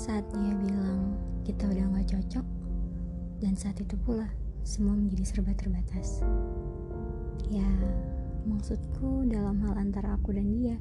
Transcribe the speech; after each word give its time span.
Saat 0.00 0.24
dia 0.32 0.56
bilang 0.56 1.12
kita 1.44 1.68
udah 1.68 1.92
gak 1.92 2.08
cocok, 2.08 2.46
dan 3.44 3.52
saat 3.52 3.76
itu 3.84 4.00
pula 4.00 4.32
semua 4.64 4.96
menjadi 4.96 5.28
serba 5.28 5.52
terbatas. 5.52 6.24
Ya, 7.52 7.68
maksudku 8.48 9.28
dalam 9.28 9.60
hal 9.60 9.76
antara 9.76 10.16
aku 10.16 10.32
dan 10.32 10.56
dia, 10.56 10.80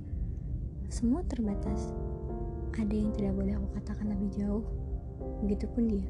semua 0.87 1.19
terbatas. 1.27 1.91
Ada 2.79 2.95
yang 2.95 3.11
tidak 3.11 3.36
boleh 3.36 3.59
aku 3.59 3.68
katakan 3.75 4.07
lebih 4.07 4.39
jauh, 4.39 4.63
begitupun 5.43 5.91
dia. 5.91 6.07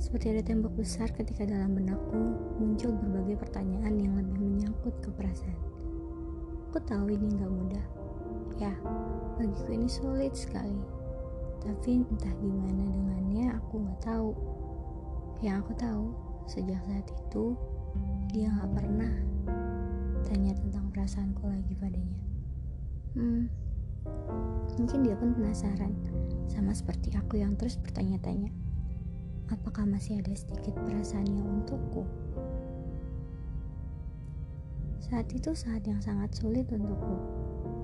Seperti 0.00 0.32
ada 0.32 0.40
tembok 0.40 0.80
besar 0.80 1.12
ketika 1.12 1.44
dalam 1.44 1.76
benakku 1.76 2.40
muncul 2.56 2.96
berbagai 2.96 3.36
pertanyaan 3.36 4.00
yang 4.00 4.16
lebih 4.16 4.40
menyangkut 4.40 4.96
ke 5.04 5.12
perasaan. 5.12 5.60
Aku 6.72 6.80
tahu 6.88 7.12
ini 7.12 7.36
gak 7.36 7.52
mudah. 7.52 7.86
Ya, 8.56 8.72
bagiku 9.36 9.76
ini 9.76 9.92
sulit 9.92 10.32
sekali 10.32 10.97
tapi 11.68 12.00
entah 12.00 12.32
gimana 12.40 12.88
dengannya 12.88 13.52
aku 13.60 13.84
nggak 13.84 14.00
tahu. 14.00 14.32
Yang 15.44 15.56
aku 15.60 15.72
tahu 15.76 16.04
sejak 16.48 16.80
saat 16.88 17.04
itu 17.12 17.44
dia 18.32 18.48
nggak 18.48 18.72
pernah 18.72 19.12
tanya 20.24 20.56
tentang 20.56 20.88
perasaanku 20.88 21.44
lagi 21.44 21.76
padanya. 21.76 22.20
Hmm 23.12 23.68
mungkin 24.78 25.02
dia 25.02 25.18
pun 25.18 25.34
penasaran 25.34 25.92
sama 26.46 26.70
seperti 26.70 27.10
aku 27.18 27.42
yang 27.42 27.58
terus 27.58 27.74
bertanya-tanya 27.76 28.54
apakah 29.50 29.84
masih 29.88 30.22
ada 30.22 30.32
sedikit 30.36 30.76
perasaannya 30.86 31.42
untukku? 31.42 32.04
Saat 35.02 35.32
itu 35.32 35.56
saat 35.56 35.82
yang 35.88 35.98
sangat 36.04 36.36
sulit 36.36 36.68
untukku. 36.68 37.16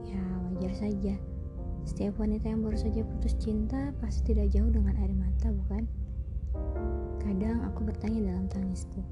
Ya 0.04 0.20
wajar 0.44 0.72
saja 0.76 1.16
setiap 1.84 2.16
wanita 2.16 2.48
yang 2.48 2.64
baru 2.64 2.80
saja 2.80 3.04
putus 3.04 3.36
cinta 3.36 3.92
pasti 4.00 4.32
tidak 4.32 4.52
jauh 4.56 4.72
dengan 4.72 4.96
air 4.96 5.12
mata, 5.12 5.52
bukan? 5.52 5.84
Kadang 7.20 7.60
aku 7.68 7.84
bertanya 7.84 8.32
dalam 8.32 8.48
tangisku, 8.48 9.04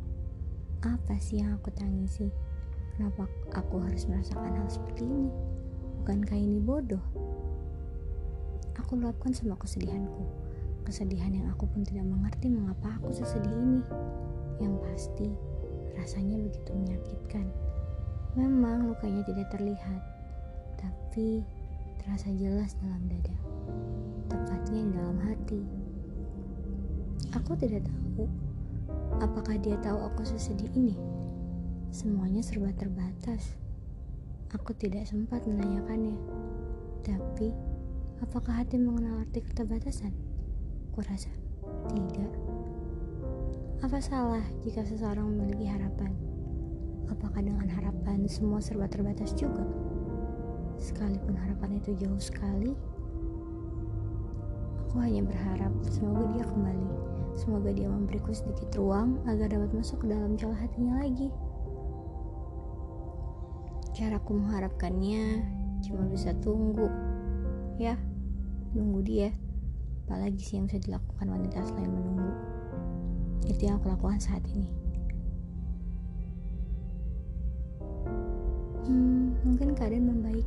apa 0.81 1.15
sih 1.21 1.45
yang 1.45 1.57
aku 1.61 1.69
tangisi? 1.77 2.33
Kenapa 2.97 3.29
aku 3.57 3.81
harus 3.81 4.09
merasakan 4.09 4.57
hal 4.57 4.69
seperti 4.69 5.05
ini? 5.05 5.29
Bukankah 6.03 6.37
ini 6.37 6.59
bodoh? 6.61 7.05
Aku 8.81 8.97
luapkan 8.97 9.37
semua 9.37 9.57
kesedihanku, 9.61 10.25
kesedihan 10.89 11.33
yang 11.33 11.49
aku 11.53 11.69
pun 11.69 11.85
tidak 11.85 12.09
mengerti 12.09 12.49
mengapa 12.49 12.97
aku 13.01 13.13
sesedih 13.13 13.53
ini. 13.53 13.81
Yang 14.61 14.75
pasti, 14.85 15.29
rasanya 15.97 16.41
begitu 16.41 16.71
menyakitkan. 16.73 17.47
Memang 18.33 18.89
lukanya 18.89 19.21
tidak 19.29 19.53
terlihat, 19.53 20.01
tapi 20.81 21.45
terasa 22.03 22.35
jelas 22.35 22.75
dalam 22.83 22.99
dada, 23.07 23.37
tepatnya 24.27 24.81
di 24.83 24.91
dalam 24.91 25.19
hati. 25.23 25.61
Aku 27.39 27.55
tidak 27.55 27.87
tahu 27.87 28.27
apakah 29.23 29.55
dia 29.63 29.79
tahu 29.79 30.03
aku 30.11 30.27
sesedih 30.27 30.67
ini. 30.75 30.99
Semuanya 31.95 32.43
serba 32.43 32.75
terbatas. 32.75 33.55
Aku 34.51 34.75
tidak 34.75 35.07
sempat 35.07 35.47
menanyakannya. 35.47 36.19
Tapi, 37.07 37.55
apakah 38.19 38.61
hati 38.61 38.83
mengenal 38.83 39.23
arti 39.23 39.39
keterbatasan? 39.39 40.11
Kurasa 40.91 41.31
tidak. 41.95 42.33
Apa 43.79 44.03
salah 44.03 44.43
jika 44.67 44.83
seseorang 44.83 45.31
memiliki 45.31 45.71
harapan? 45.71 46.11
Apakah 47.07 47.47
dengan 47.47 47.71
harapan 47.71 48.27
semua 48.27 48.59
serba 48.59 48.91
terbatas 48.91 49.31
juga? 49.39 49.63
Sekalipun 50.83 51.39
harapan 51.39 51.79
itu 51.79 51.95
jauh 51.95 52.19
sekali, 52.19 52.75
aku 54.83 54.99
hanya 54.99 55.23
berharap 55.23 55.71
semoga 55.87 56.27
dia 56.35 56.43
kembali. 56.43 56.91
Semoga 57.39 57.71
dia 57.71 57.87
memberiku 57.87 58.35
sedikit 58.35 58.75
ruang 58.75 59.23
agar 59.31 59.55
dapat 59.55 59.71
masuk 59.79 60.03
ke 60.03 60.11
dalam 60.11 60.35
celah 60.35 60.59
hatinya 60.59 60.99
lagi. 61.07 61.31
Cara 63.95 64.19
aku 64.19 64.35
mengharapkannya 64.35 65.47
cuma 65.87 66.03
bisa 66.11 66.35
tunggu. 66.43 66.91
Ya, 67.79 67.95
nunggu 68.75 69.07
dia. 69.07 69.31
Apalagi 70.11 70.43
sih 70.43 70.59
yang 70.59 70.67
bisa 70.67 70.83
dilakukan 70.83 71.31
wanita 71.31 71.63
selain 71.63 71.95
menunggu. 71.95 72.35
Itu 73.47 73.71
yang 73.71 73.79
aku 73.79 73.87
lakukan 73.87 74.19
saat 74.19 74.43
ini. 74.51 74.67
Hmm, 78.83 79.39
mungkin 79.47 79.79
keadaan 79.79 80.11
membaik 80.11 80.45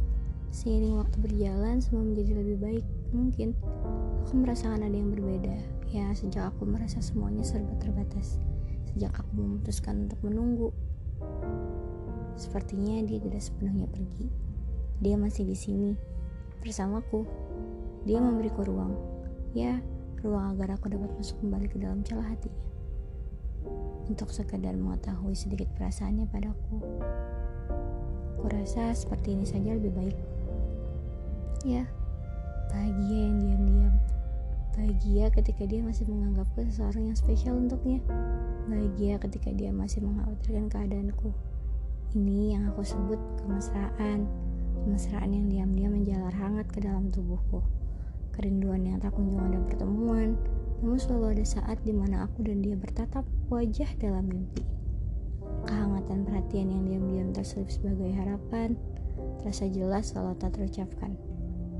Seiring 0.55 0.95
waktu 0.95 1.19
berjalan, 1.19 1.83
semua 1.83 2.07
menjadi 2.07 2.39
lebih 2.39 2.57
baik. 2.63 2.85
Mungkin 3.11 3.51
aku 4.23 4.39
merasakan 4.39 4.87
ada 4.87 4.95
yang 4.95 5.11
berbeda. 5.11 5.51
Ya, 5.91 6.07
sejak 6.15 6.55
aku 6.55 6.63
merasa 6.63 7.03
semuanya 7.03 7.43
serba 7.43 7.75
terbatas. 7.75 8.39
Sejak 8.87 9.11
aku 9.19 9.35
memutuskan 9.35 10.07
untuk 10.07 10.15
menunggu. 10.23 10.71
Sepertinya 12.39 13.03
dia 13.03 13.19
tidak 13.19 13.43
sepenuhnya 13.43 13.83
pergi. 13.91 14.31
Dia 15.03 15.19
masih 15.19 15.43
di 15.43 15.59
sini 15.59 15.91
bersamaku. 16.63 17.27
Dia 18.07 18.23
memberiku 18.23 18.63
ruang. 18.63 18.95
Ya, 19.51 19.83
ruang 20.23 20.55
agar 20.55 20.79
aku 20.79 20.87
dapat 20.87 21.11
masuk 21.19 21.35
kembali 21.43 21.67
ke 21.67 21.83
dalam 21.83 21.99
celah 22.07 22.31
hatinya. 22.31 22.63
Untuk 24.07 24.31
sekadar 24.31 24.79
mengetahui 24.79 25.35
sedikit 25.35 25.67
perasaannya 25.75 26.31
padaku. 26.31 26.79
Kurasa 28.39 28.95
seperti 28.95 29.35
ini 29.35 29.43
saja 29.43 29.75
lebih 29.75 29.91
baik. 29.91 30.34
Ya, 31.65 31.81
bahagia 32.69 33.25
yang 33.25 33.41
diam-diam. 33.41 33.95
Bahagia 34.77 35.33
ketika 35.33 35.65
dia 35.65 35.81
masih 35.81 36.05
menganggapku 36.05 36.61
seseorang 36.61 37.09
yang 37.09 37.17
spesial 37.17 37.57
untuknya. 37.57 38.05
Bahagia 38.69 39.17
ketika 39.17 39.49
dia 39.49 39.73
masih 39.73 40.05
mengkhawatirkan 40.05 40.69
keadaanku. 40.69 41.33
Ini 42.13 42.53
yang 42.53 42.69
aku 42.69 42.85
sebut 42.85 43.17
kemesraan. 43.41 44.29
Kemesraan 44.85 45.33
yang 45.33 45.49
diam-diam 45.49 45.97
menjalar 45.97 46.37
hangat 46.37 46.69
ke 46.69 46.85
dalam 46.85 47.09
tubuhku. 47.09 47.65
Kerinduan 48.37 48.85
yang 48.85 49.01
tak 49.01 49.17
kunjung 49.17 49.49
ada 49.49 49.57
pertemuan, 49.65 50.37
namun 50.85 51.01
selalu 51.01 51.41
ada 51.41 51.45
saat 51.49 51.81
di 51.81 51.97
mana 51.97 52.29
aku 52.29 52.45
dan 52.45 52.61
dia 52.61 52.77
bertatap 52.77 53.25
wajah 53.49 53.89
dalam 53.97 54.29
mimpi. 54.29 54.61
Kehangatan 55.65 56.29
perhatian 56.29 56.69
yang 56.69 56.85
diam-diam 56.85 57.33
terselip 57.33 57.73
sebagai 57.73 58.13
harapan, 58.13 58.77
terasa 59.41 59.65
jelas 59.65 60.13
walau 60.13 60.37
tak 60.37 60.53
terucapkan. 60.53 61.17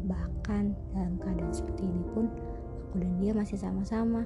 Bahkan 0.06 0.64
dalam 0.94 1.18
keadaan 1.18 1.54
seperti 1.54 1.90
ini 1.90 2.04
pun 2.14 2.30
aku 2.96 3.04
dan 3.04 3.12
dia 3.20 3.36
masih 3.36 3.60
sama-sama. 3.60 4.24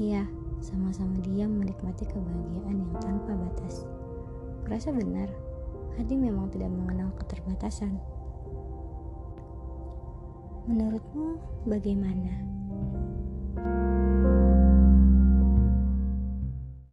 Iya, 0.00 0.24
sama-sama 0.64 1.20
dia 1.20 1.44
menikmati 1.44 2.08
kebahagiaan 2.08 2.80
yang 2.80 2.92
tanpa 3.04 3.36
batas. 3.36 3.84
Kurasa 4.64 4.96
benar, 4.96 5.28
hati 6.00 6.16
memang 6.16 6.48
tidak 6.48 6.72
mengenal 6.72 7.12
keterbatasan. 7.20 8.00
Menurutmu 10.64 11.36
bagaimana? 11.68 12.55